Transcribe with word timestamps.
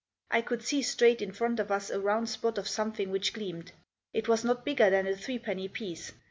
I 0.31 0.41
could 0.41 0.63
see, 0.63 0.81
straight 0.81 1.21
in 1.21 1.31
front 1.31 1.59
of 1.59 1.71
us, 1.71 1.91
a 1.91 1.99
round 1.99 2.27
spot 2.27 2.57
of 2.57 2.67
something 2.67 3.11
which 3.11 3.33
gleamed. 3.33 3.71
It 4.13 4.27
was 4.27 4.43
not 4.43 4.65
bigger 4.65 4.89
than 4.89 5.05
a 5.05 5.15
threepenny 5.15 5.67
piece. 5.67 6.11